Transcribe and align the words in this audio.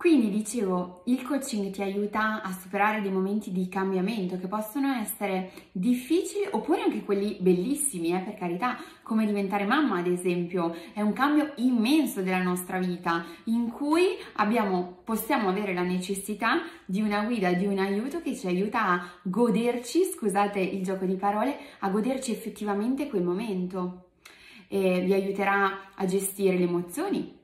Quindi 0.00 0.30
dicevo, 0.30 1.02
il 1.08 1.20
coaching 1.20 1.70
ti 1.70 1.82
aiuta 1.82 2.40
a 2.40 2.52
superare 2.52 3.02
dei 3.02 3.10
momenti 3.10 3.52
di 3.52 3.68
cambiamento 3.68 4.38
che 4.38 4.46
possono 4.46 4.94
essere 4.94 5.50
difficili 5.72 6.48
oppure 6.52 6.80
anche 6.80 7.04
quelli 7.04 7.36
bellissimi, 7.38 8.16
eh, 8.16 8.20
per 8.20 8.34
carità, 8.34 8.78
come 9.02 9.26
diventare 9.26 9.66
mamma 9.66 9.98
ad 9.98 10.06
esempio, 10.06 10.74
è 10.94 11.02
un 11.02 11.12
cambio 11.12 11.52
immenso 11.56 12.22
della 12.22 12.42
nostra 12.42 12.78
vita 12.78 13.26
in 13.44 13.68
cui 13.68 14.16
abbiamo, 14.36 15.02
possiamo 15.04 15.50
avere 15.50 15.74
la 15.74 15.82
necessità 15.82 16.62
di 16.86 17.02
una 17.02 17.22
guida, 17.24 17.52
di 17.52 17.66
un 17.66 17.76
aiuto 17.76 18.22
che 18.22 18.34
ci 18.34 18.46
aiuta 18.46 18.86
a 18.86 19.06
goderci, 19.20 20.04
scusate 20.04 20.60
il 20.60 20.82
gioco 20.82 21.04
di 21.04 21.16
parole, 21.16 21.58
a 21.80 21.90
goderci 21.90 22.30
effettivamente 22.30 23.06
quel 23.06 23.22
momento. 23.22 24.06
E 24.66 25.02
vi 25.02 25.12
aiuterà 25.12 25.92
a 25.94 26.06
gestire 26.06 26.56
le 26.56 26.64
emozioni, 26.64 27.39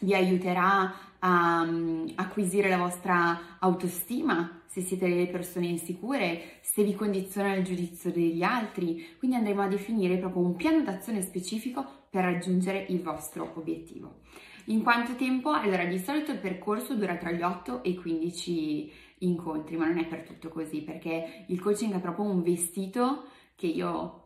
vi 0.00 0.14
aiuterà 0.14 0.94
a 1.18 1.62
um, 1.62 2.10
acquisire 2.14 2.68
la 2.68 2.78
vostra 2.78 3.58
autostima, 3.58 4.62
se 4.66 4.80
siete 4.80 5.08
delle 5.08 5.26
persone 5.26 5.66
insicure, 5.66 6.58
se 6.60 6.82
vi 6.82 6.94
condiziona 6.94 7.54
il 7.54 7.64
giudizio 7.64 8.10
degli 8.10 8.42
altri. 8.42 9.16
Quindi 9.18 9.36
andremo 9.36 9.62
a 9.62 9.68
definire 9.68 10.16
proprio 10.16 10.42
un 10.42 10.56
piano 10.56 10.82
d'azione 10.82 11.22
specifico 11.22 11.84
per 12.08 12.24
raggiungere 12.24 12.86
il 12.88 13.02
vostro 13.02 13.52
obiettivo. 13.56 14.20
In 14.66 14.82
quanto 14.82 15.14
tempo? 15.16 15.50
Allora, 15.50 15.84
di 15.84 15.98
solito 15.98 16.30
il 16.30 16.38
percorso 16.38 16.94
dura 16.94 17.16
tra 17.16 17.32
gli 17.32 17.42
8 17.42 17.82
e 17.82 17.90
i 17.90 17.96
15 17.96 18.92
incontri, 19.18 19.76
ma 19.76 19.86
non 19.86 19.98
è 19.98 20.06
per 20.06 20.22
tutto 20.22 20.48
così, 20.48 20.82
perché 20.82 21.44
il 21.48 21.60
coaching 21.60 21.94
è 21.94 22.00
proprio 22.00 22.26
un 22.26 22.42
vestito 22.42 23.24
che 23.56 23.66
io 23.66 24.16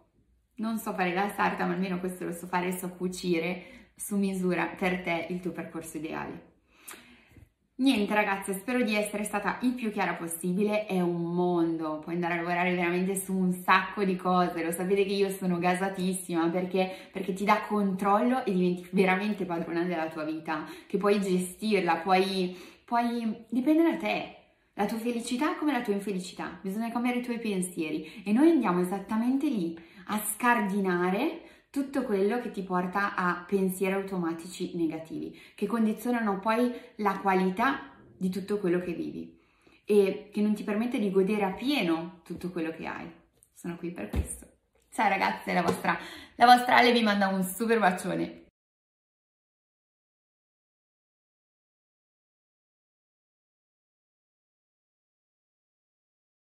non 0.57 0.79
so 0.79 0.93
fare 0.93 1.15
la 1.15 1.31
sarta, 1.31 1.65
ma 1.65 1.73
almeno 1.73 1.99
questo 1.99 2.25
lo 2.25 2.33
so 2.33 2.47
fare, 2.47 2.71
so 2.73 2.91
cucire 2.91 3.84
su 3.95 4.17
misura 4.17 4.67
per 4.79 5.03
te 5.03 5.27
il 5.31 5.41
tuo 5.41 5.53
percorso 5.53 5.97
ideale. 5.97 6.53
Niente 7.77 8.15
ragazze, 8.15 8.55
spero 8.55 8.83
di 8.83 8.95
essere 8.95 9.25
stata 9.25 9.59
il 9.63 9.73
più 9.73 9.91
chiara 9.91 10.15
possibile, 10.15 10.87
è 10.87 11.01
un 11.01 11.35
mondo, 11.35 11.99
puoi 11.99 12.15
andare 12.15 12.35
a 12.35 12.37
lavorare 12.37 12.73
veramente 12.73 13.17
su 13.17 13.37
un 13.37 13.53
sacco 13.53 14.05
di 14.05 14.15
cose, 14.15 14.63
lo 14.63 14.71
sapete 14.71 15.05
che 15.05 15.13
io 15.13 15.29
sono 15.29 15.59
gasatissima 15.59 16.49
perché, 16.51 17.09
perché 17.11 17.33
ti 17.33 17.45
dà 17.45 17.63
controllo 17.67 18.45
e 18.45 18.53
diventi 18.53 18.87
veramente 18.93 19.45
padrona 19.45 19.83
della 19.83 20.07
tua 20.07 20.23
vita, 20.23 20.65
che 20.87 20.99
puoi 20.99 21.21
gestirla, 21.21 21.97
puoi, 21.97 22.57
puoi, 22.85 23.45
dipende 23.49 23.83
da 23.83 23.97
te, 23.97 24.37
la 24.75 24.87
tua 24.87 24.99
felicità 24.99 25.57
come 25.57 25.73
la 25.73 25.83
tua 25.83 25.95
infelicità, 25.95 26.57
bisogna 26.63 26.93
cambiare 26.93 27.19
i 27.19 27.23
tuoi 27.23 27.41
pensieri. 27.41 28.23
E 28.25 28.33
noi 28.33 28.51
andiamo 28.51 28.83
esattamente 28.83 29.49
lì 29.49 29.77
a 30.07 30.21
scardinare 30.21 31.41
tutto 31.75 32.05
quello 32.05 32.41
che 32.41 32.53
ti 32.53 32.63
porta 32.63 33.17
a 33.17 33.45
pensieri 33.45 33.95
automatici 33.95 34.77
negativi, 34.77 35.37
che 35.57 35.67
condizionano 35.67 36.39
poi 36.39 36.73
la 36.99 37.19
qualità 37.19 37.91
di 38.17 38.31
tutto 38.31 38.61
quello 38.61 38.79
che 38.79 38.93
vivi 38.93 39.37
e 39.85 40.31
che 40.33 40.41
non 40.41 40.55
ti 40.55 40.63
permette 40.63 41.01
di 41.01 41.11
godere 41.11 41.43
a 41.43 41.51
pieno 41.51 42.21
tutto 42.23 42.53
quello 42.53 42.71
che 42.71 42.87
hai. 42.87 43.11
Sono 43.53 43.77
qui 43.77 43.91
per 43.91 44.09
questo. 44.09 44.47
Ciao 44.89 45.09
ragazze, 45.09 45.53
la 45.53 45.63
vostra, 45.63 45.99
la 46.37 46.47
vostra 46.47 46.77
Ale 46.77 46.93
vi 46.93 47.03
manda 47.03 47.27
un 47.27 47.43
super 47.43 47.81
bacione. 47.81 48.44